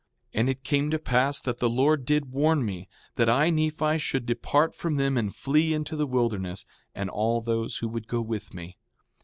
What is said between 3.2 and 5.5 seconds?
I, Nephi, should depart from them and